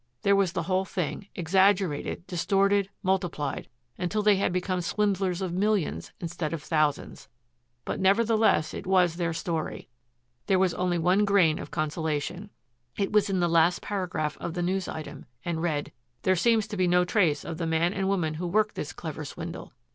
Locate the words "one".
10.97-11.23